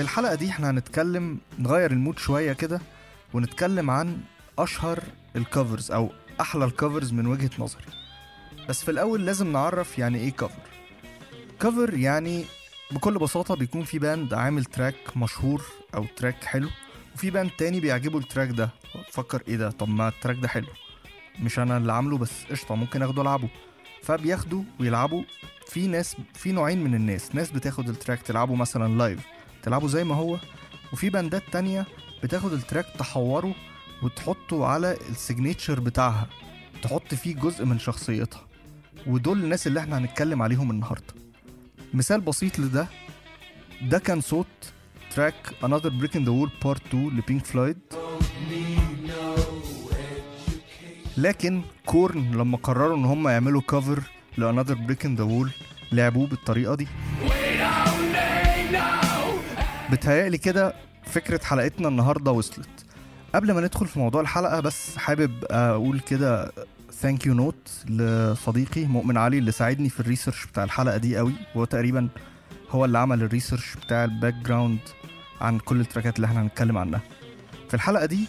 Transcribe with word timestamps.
في 0.00 0.04
الحلقة 0.04 0.34
دي 0.34 0.50
إحنا 0.50 0.70
هنتكلم 0.70 1.38
نغير 1.58 1.90
ال 1.90 1.96
mood 1.96 2.18
شوية 2.18 2.52
كده 2.52 2.80
ونتكلم 3.34 3.90
عن 3.90 4.20
أشهر 4.58 5.02
ال 5.36 5.44
covers 5.44 5.90
أو 5.92 6.10
أحلى 6.40 6.64
ال 6.64 6.71
covers 6.71 7.12
من 7.12 7.26
وجهة 7.26 7.50
نظري. 7.58 7.84
بس 8.68 8.84
في 8.84 8.90
الأول 8.90 9.26
لازم 9.26 9.52
نعرف 9.52 9.98
يعني 9.98 10.18
إيه 10.18 10.30
cover 10.30 10.62
cover 11.60 11.94
يعني 11.94 12.44
بكل 12.90 13.18
بساطة 13.18 13.56
بيكون 13.56 13.82
في 13.82 13.98
band 13.98 14.34
عامل 14.34 14.64
track 14.64 15.16
مشهور 15.16 15.64
أو 15.94 16.04
track 16.16 16.44
حلو 16.44 16.68
وفي 17.14 17.30
band 17.30 17.50
تاني 17.58 17.80
بيعجبه 17.80 18.18
ال 18.18 18.23
track 18.23 18.48
ده. 18.50 18.70
فكر 19.12 19.42
إيه 19.48 19.56
ده؟ 19.56 19.70
طب 19.70 19.88
ما 19.88 20.08
ال 20.08 20.13
track 20.13 20.36
ده 20.36 20.48
حلو. 20.48 20.68
مش 21.40 21.58
أنا 21.58 21.76
اللي 21.76 21.92
عامله 21.92 22.18
بس 22.18 22.44
قشطة 22.50 22.74
ممكن 22.74 23.02
أخده 23.02 23.22
ألعبه. 23.22 23.48
فبياخدوا 24.02 24.62
ويلعبوا 24.80 25.22
في 25.66 25.86
ناس 25.86 26.16
في 26.34 26.52
نوعين 26.52 26.84
من 26.84 26.94
الناس. 26.94 27.34
ناس 27.34 27.50
بتاخد 27.50 27.88
ال 27.88 27.94
track 27.94 28.22
تلعبه 28.22 28.54
مثلا 28.54 28.98
live 28.98 29.20
تلعبه 29.62 29.88
زي 29.88 30.04
ما 30.04 30.14
هو. 30.14 30.38
وفي 30.92 31.10
باندات 31.10 31.42
تانية 31.52 31.86
بتاخد 32.22 32.52
ال 32.52 32.58
track 32.58 32.86
تحوره 32.98 33.54
وتحطه 34.02 34.66
على 34.66 34.96
ال 35.10 35.17
signature 35.17 35.80
بتاعها. 35.80 36.26
تحط 36.82 37.14
فيه 37.14 37.34
جزء 37.34 37.64
من 37.64 37.78
شخصيتها. 37.78 38.40
ودول 39.06 39.42
الناس 39.42 39.66
اللي 39.66 39.80
إحنا 39.80 39.98
هنتكلم 39.98 40.42
عليهم 40.42 40.70
النهارده. 40.70 41.14
مثال 41.94 42.20
بسيط 42.20 42.58
لده 42.58 42.86
ده 43.82 43.98
كان 43.98 44.20
صوت 44.20 44.46
track 45.16 45.34
Another 45.62 45.90
Brick 46.00 46.14
in 46.14 46.24
the 46.24 46.30
Wall 46.32 46.50
Part 46.64 46.80
2 46.88 47.08
ل 47.18 47.23
Pink 47.23 47.44
Floyd 47.46 47.78
لكن 51.16 51.62
Korn 51.86 52.30
لما 52.30 52.56
قرروا 52.56 52.96
إن 52.96 53.04
هم 53.04 53.28
يعملوا 53.28 53.60
cover 53.62 54.02
ل 54.38 54.43
Another 54.43 54.74
Brick 54.74 55.04
in 55.06 55.14
the 55.16 55.24
Wall 55.24 55.50
لعبوه 55.92 56.26
بالطريقة 56.26 56.74
دي. 56.74 56.86
بتهيألي 59.92 60.38
كده 60.38 60.74
فكرة 61.04 61.44
حلقتنا 61.44 61.88
النهاردة 61.88 62.30
وصلت. 62.32 62.68
قبل 63.34 63.52
ما 63.52 63.60
ندخل 63.60 63.86
في 63.86 63.98
موضوع 63.98 64.20
الحلقة 64.20 64.60
بس 64.60 64.96
حابب 64.96 65.44
أقول 65.50 66.00
كده 66.00 66.52
thank 66.92 67.26
you 67.26 67.34
note 67.34 67.70
لصديقي 67.88 68.84
مؤمن 68.86 69.16
علي 69.16 69.38
اللي 69.38 69.52
ساعدني 69.52 69.88
في 69.88 70.00
ال 70.00 70.05
research 70.05 70.46
بتاع 70.46 70.64
الحلقة 70.64 70.96
دي 70.96 71.16
قوي. 71.16 71.32
وهو 71.54 71.64
تقريبا 71.64 72.08
هو 72.70 72.84
اللي 72.84 72.98
عمل 72.98 73.22
ال 73.22 73.28
research 73.28 73.74
بتاع 73.76 74.04
ال 74.04 74.34
background 74.34 74.78
عن 75.40 75.58
كل 75.58 75.80
التراكات 75.80 76.16
اللي 76.16 76.26
إحنا 76.26 76.42
هنتكلم 76.42 76.78
عنها. 76.78 77.00
في 77.68 77.74
الحلقة 77.74 78.06
دي 78.06 78.24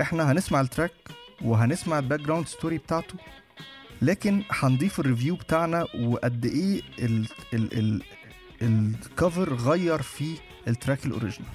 إحنا 0.00 0.32
هنسمع 0.32 0.60
ال 0.60 0.65
track 0.65 0.92
وهنسمع 1.42 1.98
ال 1.98 2.20
background 2.20 2.46
story 2.48 2.78
بتاعته 2.78 3.14
لكن 4.02 4.42
هنضيف 4.50 5.00
ال 5.00 5.05
review 5.05 5.36
بتاعنا 5.36 5.86
وقد 6.00 6.44
إيه 6.46 6.82
ال 6.98 7.28
ال 7.54 7.78
ال 7.78 8.02
ال 8.62 8.77
cover 8.77 9.54
غير 9.54 10.02
في 10.02 10.34
ال 10.68 10.74
track 10.74 11.06
ال 11.06 11.10
original. 11.10 11.50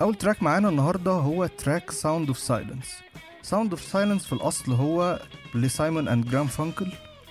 أول 0.00 0.14
track 0.14 0.42
معانا 0.42 0.68
النهارده 0.68 1.10
هو 1.10 1.46
track 1.46 1.90
Sound 1.90 2.28
of 2.28 2.38
Silence 2.38 2.94
Sound 3.42 3.70
of 3.70 3.82
Silence 3.82 4.26
في 4.26 4.32
الأصل 4.32 4.72
هو 4.72 5.22
ل 5.54 6.08
Simon 6.08 6.30
and 6.30 6.46
Garfunkel 6.46 6.86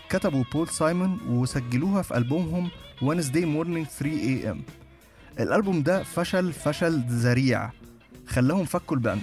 كتبوا 0.09 0.44
Paul 0.53 0.67
Simon 0.69 1.19
وسجلوها 1.28 2.02
في 2.02 2.17
ألبومهم 2.17 2.69
Wednesday 3.02 3.44
Morning 3.45 3.89
3 4.00 4.53
AM 4.53 4.58
الألبوم 5.39 5.84
ده 5.84 6.03
فشل 6.03 6.53
فشل 6.53 7.00
ذريع 7.09 7.69
خلاهم 8.28 8.66
فكوا 8.66 8.95
ال 8.97 9.02
band 9.02 9.22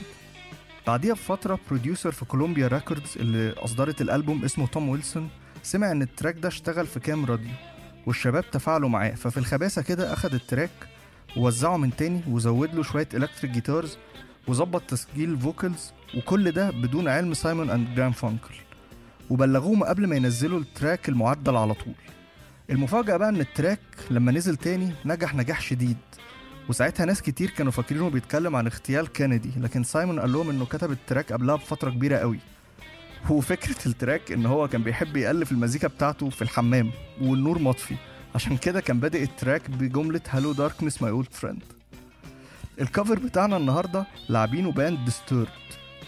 بعديها 0.87 1.15
بفترة 1.15 1.59
producer 1.71 2.13
في 2.13 2.25
Columbia 2.25 2.69
Records 2.69 3.15
اللي 3.17 3.53
أصدرت 3.53 4.01
الألبوم 4.01 4.45
اسمه 4.45 4.67
Tom 4.67 4.89
Wilson 4.89 5.29
سمع 5.63 5.91
إن 5.91 6.03
ال 6.03 6.09
track 6.09 6.39
ده 6.39 6.49
اشتغل 6.49 6.87
في 6.87 7.01
كام 7.01 7.25
راديو. 7.25 7.51
والشباب 8.07 8.51
تفاعلوا 8.51 8.89
معاه. 8.89 9.11
ففي 9.11 9.37
الخباثة 9.37 9.83
كده 9.83 10.13
أخد 10.13 10.35
ال 10.35 10.41
track 10.41 10.71
ووزعه 11.37 11.77
من 11.77 11.97
تاني 11.97 12.21
وزود 12.29 12.75
له 12.75 12.83
شوية 12.83 13.09
electric 13.15 13.51
guitars 13.53 13.99
وظبط 14.49 14.83
تسجيل 14.83 15.39
vocals 15.39 15.93
وكل 16.17 16.51
ده 16.53 16.71
بدون 16.71 17.09
علم 17.09 17.35
Simon 17.35 17.71
and 17.71 17.95
Garfunkel 17.95 18.55
وبلغوهم 19.31 19.85
قبل 19.85 20.07
ما 20.07 20.17
ينزلوا 20.17 20.61
ال 20.61 20.69
track 20.69 21.09
المعدل 21.09 21.57
على 21.57 21.75
طول. 21.75 21.95
المفاجأة 22.71 23.17
بقى 23.17 23.29
إن 23.29 23.41
ال 23.41 23.47
track 23.47 23.81
لما 24.11 24.33
نزل 24.33 24.57
تاني 24.57 24.93
نجح 25.05 25.35
نجاح 25.35 25.61
شديد. 25.61 25.97
وساعتها 26.69 27.07
ناس 27.07 27.23
كتير 27.23 27.51
كانوا 27.51 27.73
فاكرينه 27.73 28.11
بيتكلم 28.11 28.57
عن 28.57 28.67
اغتيال 28.67 29.13
كينيدي 29.13 29.51
لكن 29.57 29.83
Simon 29.83 30.21
قال 30.21 30.33
لهم 30.33 30.51
إنه 30.51 30.67
كتب 30.67 30.91
ال 30.91 30.98
track 30.98 31.33
قبلها 31.33 31.57
بفترة 31.57 31.91
كبيرة 31.91 32.17
قوي. 32.17 32.39
وفكرة 33.31 33.87
ال 33.89 33.96
track 33.96 34.33
إن 34.33 34.47
هو 34.47 34.69
كان 34.69 34.83
بيحب 34.83 35.17
يألف 35.17 35.53
المزيكا 35.53 35.89
بتاعته 35.89 36.31
في 36.31 36.43
الحمام 36.43 36.91
والنور 37.21 37.59
مطفي. 37.59 37.95
عشان 38.35 38.57
كده 38.57 38.81
كان 38.81 39.01
بادئ 39.01 39.23
ال 39.23 39.31
track 39.31 39.71
بجملة 39.71 40.21
hello 40.31 40.53
darkness 40.53 41.03
my 41.03 41.11
old 41.11 41.33
friend 41.33 41.63
ال 42.81 42.87
cover 42.87 43.19
بتاعنا 43.19 43.57
النهارده 43.57 44.07
لاعبينه 44.29 44.73
band 44.73 45.05
Disturbed 45.05 45.49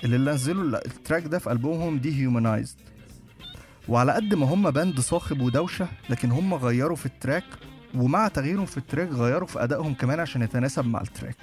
اللي 0.05 0.19
نزلوا 0.19 0.87
ال 0.87 0.93
track 0.93 1.23
ده 1.27 1.39
في 1.39 1.53
ألبومهم 1.53 1.99
دي 1.99 2.21
هيومنايزد 2.21 2.77
وعلى 3.89 4.13
قد 4.13 4.35
ما 4.35 4.47
هم 4.47 4.71
band 4.71 5.01
صاخب 5.01 5.41
ودوشة 5.41 5.89
لكن 6.11 6.31
هم 6.31 6.55
غيروا 6.55 6.97
في 6.97 7.07
ال 7.07 7.13
track 7.13 7.45
ومع 7.95 8.29
تغييرهم 8.29 8.67
في 8.67 8.77
ال 8.77 8.82
track 8.82 9.09
غيروا 9.09 9.49
في 9.49 9.63
أدائهم 9.65 9.95
كمان 9.95 10.21
عشان 10.21 10.43
يتناسب 10.43 10.87
مع 10.87 11.01
ال 11.01 11.06
track. 11.06 11.37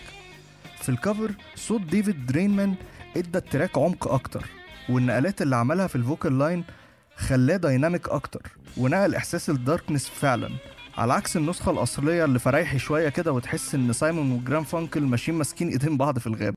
في 0.81 0.89
ال 0.89 0.96
cover 0.96 1.31
صوت 1.55 1.81
David 1.81 2.25
Draiman 2.25 2.75
إدى 3.17 3.37
ال 3.37 3.44
track 3.44 3.77
عمق 3.77 4.07
أكتر. 4.07 4.45
والنقلات 4.89 5.41
اللي 5.41 5.55
عملها 5.55 5.87
في 5.87 5.95
ال 5.95 6.02
vocal 6.02 6.39
line 6.39 6.63
خلاه 7.15 7.57
dynamic 7.57 8.09
أكتر 8.09 8.41
ونقل 8.77 9.15
إحساس 9.15 9.49
ال 9.49 9.56
darkness 9.56 10.09
فعلا. 10.09 10.49
على 10.97 11.13
عكس 11.13 11.37
النسخة 11.37 11.71
الأصلية 11.71 12.25
اللي 12.25 12.39
فريحي 12.39 12.79
شوية 12.79 13.09
كده 13.09 13.31
وتحس 13.31 13.75
إن 13.75 13.93
Simon 13.93 14.31
و 14.31 14.63
Garfunkel 14.63 15.01
ماشيين 15.01 15.37
ماسكين 15.37 15.69
إيدين 15.69 15.97
بعض 15.97 16.19
في 16.19 16.27
الغابة. 16.27 16.55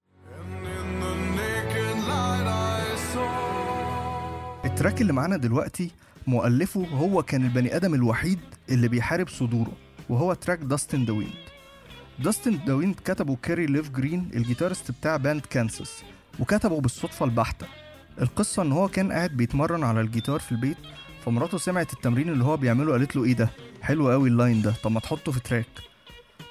ال 4.65 4.71
track 4.71 5.01
اللي 5.01 5.13
معانا 5.13 5.37
دلوقتي 5.37 5.91
مؤلفه 6.27 6.87
هو 6.87 7.23
كان 7.23 7.45
البني 7.45 7.77
آدم 7.77 7.95
الوحيد 7.95 8.39
اللي 8.71 8.89
بيحارب 8.89 9.29
صدوره 9.29 9.73
وهو 10.09 10.35
track 10.35 10.59
Dust 10.59 10.90
in 10.90 11.05
the 11.05 11.13
Wind 11.13 11.31
Dust 12.19 12.46
in 12.46 12.59
the 12.67 12.75
Wind 12.75 12.95
كتبه 13.05 13.37
Kerry 13.43 13.67
Livgren 13.67 13.91
ال 13.91 14.31
guitarist 14.35 14.91
بتاع 14.91 15.17
band 15.17 15.47
Kansas 15.51 16.03
وكتبه 16.41 16.81
بالصدفة 16.81 17.25
البحتة. 17.25 17.67
القصة 18.23 18.63
إن 18.63 18.73
هو 18.73 18.89
كان 18.89 19.13
قاعد 19.13 19.31
بيتمرن 19.31 19.83
على 19.85 20.01
الجيتار 20.01 20.41
في 20.41 20.53
البيت 20.53 20.77
فمراته 21.25 21.59
سمعت 21.59 21.93
التمرين 21.93 22.29
اللي 22.29 22.45
هو 22.45 22.57
بيعمله 22.57 22.93
قالت 22.93 23.17
له 23.17 23.25
إيه 23.25 23.33
ده؟ 23.33 23.51
حلو 23.83 24.11
قوي 24.11 24.29
ال 24.29 24.36
line 24.36 24.63
ده 24.63 24.75
طب 24.83 24.91
ما 24.93 25.01
تحطه 25.01 25.33
في 25.33 25.41
track 25.41 25.67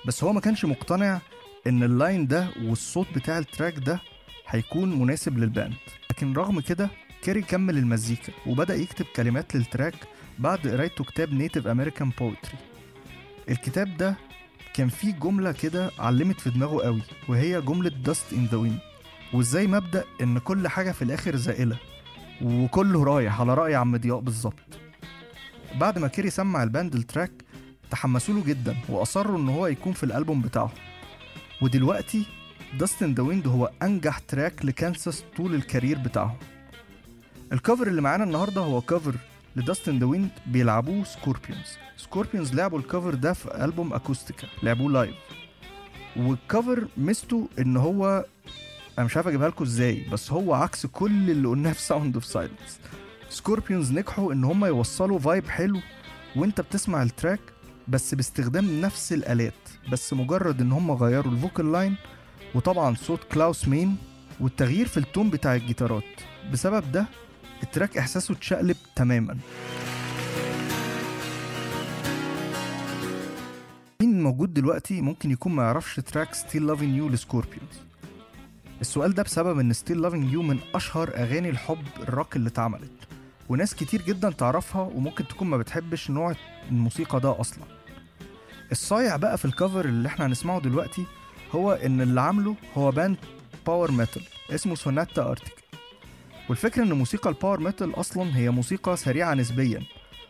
بس 0.06 0.24
هو 0.24 0.34
ما 0.34 0.40
كانش 0.42 0.66
مقتنع 0.66 1.20
إن 1.68 1.84
ال 1.84 1.92
line 1.92 2.28
ده 2.28 2.48
والصوت 2.64 3.08
بتاع 3.16 3.38
ال 3.38 3.45
track 3.45 3.80
ده 3.80 4.00
هيكون 4.48 5.00
مناسب 5.00 5.38
لل 5.38 5.50
band 5.50 5.74
لكن 6.12 6.34
رغم 6.34 6.60
كده 6.60 6.90
Kerry 7.22 7.42
كمل 7.42 7.78
المزيكا 7.78 8.34
وبدأ 8.48 8.76
يكتب 8.76 9.06
كلمات 9.16 9.56
لل 9.56 9.67
track 9.67 9.96
بعد 10.40 10.68
قرايته 10.68 11.04
كتاب 11.04 11.34
Native 11.34 11.68
American 11.68 12.10
poetry 12.20 12.58
الكتاب 13.50 13.98
ده 13.98 14.16
كان 14.74 14.90
فيه 14.90 15.12
جملة 15.14 15.52
كده 15.52 15.92
علمت 16.00 16.40
في 16.40 16.50
دماغه 16.50 16.84
قوي 16.84 17.02
وهي 17.28 17.62
جملة 17.62 17.90
dust 17.90 18.34
in 18.34 18.46
the 18.46 18.58
wind 18.58 18.80
وازاي 19.36 19.68
مبدأ 19.68 20.04
ان 20.22 20.38
كل 20.40 20.68
حاجة 20.68 20.92
في 20.92 21.02
الآخر 21.02 21.36
زائلة 21.36 21.78
وكله 22.42 23.04
رايح 23.04 23.42
على 23.42 23.54
رأي 23.54 23.76
عم 23.76 23.98
ضياء 23.98 24.20
بالظبط. 24.20 24.54
بعد 25.80 26.00
ما 26.00 26.08
Kerry 26.08 26.30
سمع 26.30 26.64
ال 26.64 26.70
band 26.70 26.96
ال 26.96 27.02
track 27.02 27.32
تحمسوا 27.92 28.34
له 28.36 28.44
جدا 28.44 28.76
وأصروا 28.90 29.38
إن 29.40 29.50
هو 29.50 29.68
يكون 29.68 29.94
في 29.94 30.04
الألبوم 30.04 30.42
بتاعه. 30.42 30.72
ودلوقتي 31.62 32.26
Dust 32.80 33.02
in 33.02 33.14
the 33.14 33.24
Wind 33.24 33.48
هو 33.48 33.72
أنجح 33.84 34.20
track 34.20 34.66
ل 34.66 34.74
Kansas 34.74 35.24
طول 35.38 35.56
ال 35.56 35.62
career 35.62 35.98
بتاعهم 35.98 36.38
ال 37.54 37.59
cover 37.59 37.88
اللي 37.88 38.02
معانا 38.02 38.24
النهارده 38.24 38.62
هو 38.62 38.82
cover 38.82 39.16
ل 39.56 39.62
Dust 39.62 39.87
in 39.87 40.00
the 40.00 40.06
Wind 40.06 40.30
بيلعبوه 40.48 41.04
Scorpions 41.04 41.78
Scorpions 41.98 42.54
لعبوا 42.54 42.80
ال 42.80 42.85
cover 42.85 43.14
ده 43.16 43.34
في 43.34 43.66
ألبوم 43.66 43.94
Acoustica 43.94 44.48
لعبوه 44.64 44.92
live 44.92 45.16
وال 46.18 46.38
cover 46.38 46.88
ميزته 46.98 47.50
إن 47.60 47.78
هو 47.78 48.26
أنا 48.98 49.06
مش 49.06 49.16
عارف 49.18 49.28
أجيبها 49.28 49.48
لكم 49.50 49.64
إزاي 49.64 50.06
بس 50.12 50.32
هو 50.32 50.54
عكس 50.54 50.86
كل 50.86 51.32
اللي 51.32 51.48
قلناه 51.48 51.72
في 51.74 51.82
Sound 51.82 52.16
of 52.16 52.26
Silence 52.26 52.80
Scorpions 53.30 53.92
نجحوا 53.92 54.34
إن 54.34 54.44
هم 54.44 54.66
يوصلوا 54.66 55.20
vibe 55.20 55.48
حلو 55.48 55.80
وأنت 56.36 56.62
بتسمع 56.62 57.04
ال 57.04 57.10
track 57.10 57.40
بس 57.88 58.16
باستخدام 58.16 58.82
نفس 58.82 59.14
الآلات 59.14 59.54
بس 59.92 60.14
مجرد 60.14 60.62
إن 60.62 60.72
هم 60.72 60.92
غيروا 60.92 61.32
ال 61.34 61.40
vocal 61.40 61.72
line 61.72 61.96
وطبعا 62.56 62.96
صوت 62.96 63.20
Klaus 63.32 63.68
Meine 63.68 63.98
والتغيير 64.40 64.88
في 64.88 64.98
ال 64.98 65.04
tone 65.04 65.30
بتاع 65.30 65.56
الجيتارات. 65.56 66.04
بسبب 66.54 66.92
ده 66.92 67.06
ال 67.64 67.69
track 67.69 67.98
إحساسه 67.98 68.34
اتشقلب 68.34 68.76
تماما. 68.96 69.38
مين 74.02 74.24
موجود 74.24 74.54
دلوقتي 74.54 75.02
ممكن 75.02 75.32
يكون 75.32 75.52
ما 75.56 75.64
يعرفش 75.64 75.96
track 75.96 76.34
Still 76.34 76.68
Loving 76.68 76.96
You 76.96 77.10
ل 77.10 77.16
Scorpions 77.16 77.76
السؤال 78.82 79.14
ده 79.14 79.24
بسبب 79.24 79.60
إن 79.60 79.74
Still 79.74 80.02
Loving 80.02 80.30
You 80.30 80.42
من 80.42 80.60
أشهر 80.76 81.12
أغاني 81.16 81.50
الحب 81.50 81.84
الروك 82.00 82.36
اللي 82.36 82.50
اتعملت. 82.50 82.92
وناس 83.50 83.76
كتير 83.76 84.02
جدا 84.02 84.30
تعرفها 84.32 84.82
وممكن 84.82 85.28
تكون 85.28 85.48
ما 85.48 85.58
بتحبش 85.58 86.10
نوع 86.12 86.36
الموسيقى 86.72 87.20
ده 87.20 87.40
أصلا. 87.42 87.64
الصايع 88.72 89.16
بقى 89.16 89.38
في 89.38 89.46
ال 89.46 89.52
cover 89.52 89.86
اللي 89.86 90.08
إحنا 90.08 90.26
هنسمعه 90.26 90.60
دلوقتي 90.62 91.06
هو 91.56 91.72
إن 91.72 92.02
اللي 92.02 92.22
عامله 92.22 92.56
هو 92.78 92.92
band 92.92 93.18
power 93.68 93.92
metal 93.92 94.22
اسمه 94.52 94.76
Sonata 94.76 95.22
Arctica 95.32 95.62
والفكرة 96.50 96.84
إن 96.84 96.94
موسيقى 96.94 97.30
ال 97.30 97.35
power 97.35 97.60
metal 97.60 98.00
أصلا 98.00 98.38
هي 98.38 98.50
موسيقى 98.50 98.98
سريعة 98.98 99.34
نسبيا 99.34 99.82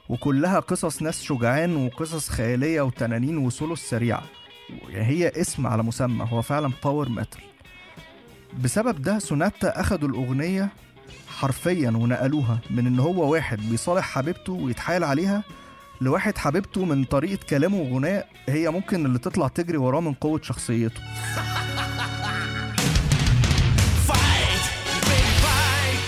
وكلها 0.10 0.60
قصص 0.60 1.02
ناس 1.02 1.24
شجعان 1.24 1.76
وقصص 1.76 2.30
خيالية 2.30 2.82
وتنانين 2.82 3.38
وسولو 3.38 3.76
سريعة 3.76 4.24
يعني 4.90 5.06
هي 5.06 5.28
اسم 5.42 5.68
على 5.68 5.84
مسمى 5.84 6.28
هو 6.32 6.42
فعلا 6.42 6.72
power 6.84 7.10
metal 7.10 7.42
بسبب 8.64 9.02
ده 9.02 9.20
Sonata 9.20 9.80
أخدوا 9.82 10.10
الأغنية 10.10 10.70
حرفيا 11.28 11.90
ونقلوها 11.90 12.60
من 12.70 12.88
إن 12.88 13.00
هو 13.00 13.32
واحد 13.32 13.60
بيصالح 13.70 14.04
حبيبته 14.06 14.54
ويتحايل 14.54 15.04
عليها 15.04 15.44
لواحد 16.02 16.38
حبيبته 16.38 16.86
من 16.86 17.04
طريقة 17.04 17.46
كلامه 17.50 17.78
وغناه 17.78 18.28
هي 18.50 18.70
ممكن 18.70 19.06
اللي 19.06 19.20
تطلع 19.20 19.48
تجري 19.48 19.78
وراه 19.78 20.00
من 20.00 20.14
قوة 20.14 20.42
شخصيته. 20.44 21.02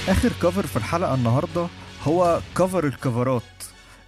آخر 0.10 0.30
cover 0.30 0.68
في 0.68 0.76
الحلقة 0.78 1.14
النهاردة 1.14 1.68
هو 2.04 2.40
cover 2.58 2.88
الكفرات. 2.88 3.44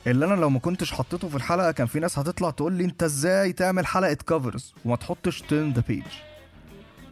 اللي 0.08 0.26
أنا 0.26 0.34
لو 0.34 0.50
ما 0.50 0.60
كنتش 0.60 0.92
حطيته 0.94 1.30
في 1.30 1.36
الحلقة 1.36 1.72
كان 1.72 1.88
في 1.88 2.00
ناس 2.00 2.20
هتطلع 2.20 2.50
تقول 2.50 2.74
لي 2.74 2.86
أنت 2.86 3.04
إزاي 3.04 3.54
تعمل 3.54 3.86
حلقة 3.86 4.14
covers 4.14 4.74
وما 4.86 4.96
تحطش 4.96 5.42
Turn 5.42 5.74
the 5.74 5.84
Page 5.88 6.04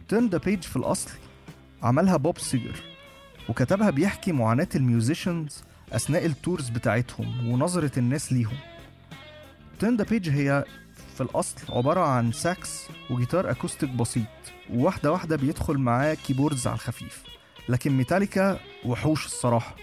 Turn 0.08 0.28
the 0.28 0.38
Page 0.38 0.62
في 0.62 0.76
الأصل 0.76 1.10
عملها 1.82 2.16
Bob 2.16 2.38
Seger 2.38 2.76
وكتبها 3.48 3.90
بيحكي 3.90 4.32
معاناة 4.32 4.68
ال 4.74 4.83
musicians 4.83 5.62
أثناء 5.92 6.26
ال 6.26 6.33
tours 6.33 6.68
بتاعتهم 6.68 7.48
ونظرة 7.48 7.98
الناس 7.98 8.32
ليهم. 8.32 8.56
Turn 9.78 9.96
the 9.96 10.04
Page 10.04 10.28
هي 10.30 10.64
في 11.14 11.20
الأصل 11.20 11.56
عبارة 11.68 12.00
عن 12.00 12.32
ساكس 12.32 12.86
وجيتار 13.10 13.50
acoustic 13.50 13.90
بسيط 13.90 14.26
وواحدة 14.70 15.12
واحدة 15.12 15.36
بيدخل 15.36 15.78
معاه 15.78 16.14
keyboards 16.14 16.66
على 16.66 16.74
الخفيف 16.74 17.22
لكن 17.68 17.96
ميتاليكا 17.96 18.58
وحوش 18.84 19.26
الصراحة. 19.26 19.76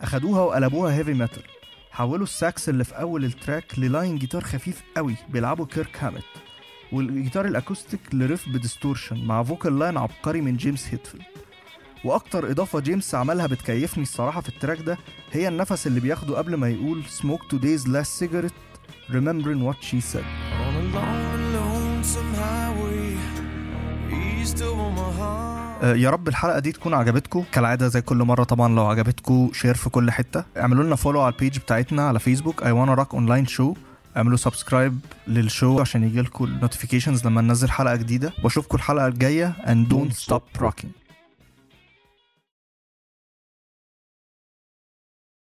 أخدوها 0.00 0.40
وقلبوها 0.40 0.94
heavy 0.94 1.14
metal 1.14 1.42
حولوا 1.90 2.24
الساكس 2.24 2.68
اللي 2.68 2.84
في 2.84 2.94
أول 2.94 3.24
ال 3.24 3.33
track 3.33 3.78
ل 3.78 3.86
line 3.86 4.18
جيتار 4.18 4.44
خفيف 4.44 4.82
قوي 4.96 5.14
بيلعبه 5.28 5.66
Kirk 5.66 6.04
Hammett. 6.04 6.43
والجيتار 6.94 7.44
ال 7.46 7.52
acoustic 7.52 8.00
ل 8.12 8.19
riff 8.19 8.48
ب 8.48 8.55
distortion 8.55 9.24
مع 9.24 9.42
vocal 9.42 9.78
line 9.78 9.96
عبقري 9.96 10.40
من 10.40 10.56
جيمس 10.56 10.88
هيتفيلد. 10.90 11.22
وأكتر 12.04 12.50
إضافة 12.50 12.80
جيمس 12.80 13.14
عملها 13.14 13.46
بتكيفني 13.46 14.02
الصراحة 14.02 14.40
في 14.40 14.48
ال 14.48 14.53
track 14.53 14.80
ده 14.80 14.98
هي 15.32 15.48
النفس 15.48 15.86
اللي 15.86 16.00
بياخده 16.00 16.36
قبل 16.38 16.54
ما 16.54 16.68
يقول 16.68 17.02
smoke 17.04 17.54
the 17.54 17.66
day's 17.66 17.86
last 17.86 18.22
cigarette 18.24 18.54
remembering 19.10 19.60
what 19.68 19.78
she 19.88 20.00
said. 20.12 20.24
On 20.66 20.74
a 20.82 20.84
long 20.96 21.22
and 21.34 21.46
lonesome 21.56 22.34
highway 22.34 23.16
east 24.40 24.56
of 24.60 24.78
Omaha. 24.78 25.54
آه، 25.82 25.94
يا 25.94 26.10
رب 26.10 26.28
الحلقة 26.28 26.58
دي 26.58 26.72
تكون 26.72 26.94
عجبتكم 26.94 27.44
كالعادة 27.52 27.88
زي 27.88 28.00
كل 28.02 28.16
مرة 28.16 28.44
طبعا 28.44 28.74
لو 28.74 28.86
عجبتكم 28.86 29.50
share 29.52 29.74
في 29.74 29.90
كل 29.90 30.10
حتة. 30.10 30.44
اعملوا 30.56 30.84
لنا 30.84 30.96
follow 30.96 31.20
على 31.20 31.32
ال 31.34 31.39
page 31.39 31.58
بتاعتنا 31.58 32.02
على 32.08 32.18
فيسبوك 32.18 32.62
I 32.62 32.72
Wanna 32.72 32.94
Rock 32.94 33.14
online 33.14 33.46
show 33.46 33.74
اعملوا 34.16 34.36
subscribe 34.36 35.00
لل 35.28 35.45
show 35.45 35.80
عشان 35.80 36.04
يجيلكم 36.04 36.44
ال 36.44 36.50
notifications 36.50 37.26
لما 37.26 37.40
ننزل 37.40 37.70
حلقة 37.70 37.96
جديدة. 37.96 38.32
واشوفكم 38.44 38.76
الحلقة 38.76 39.06
الجاية 39.06 39.56
and 39.64 39.92
don't 39.92 40.14
stop 40.26 40.60
rocking. 40.62 41.03